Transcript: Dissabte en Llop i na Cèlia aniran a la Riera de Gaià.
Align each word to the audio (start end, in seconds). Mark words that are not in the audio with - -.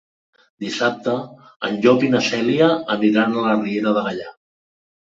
Dissabte 0.63 1.13
en 1.69 1.77
Llop 1.83 2.07
i 2.09 2.11
na 2.17 2.23
Cèlia 2.31 2.73
aniran 2.99 3.39
a 3.39 3.47
la 3.51 3.57
Riera 3.63 3.99
de 4.01 4.07
Gaià. 4.11 4.37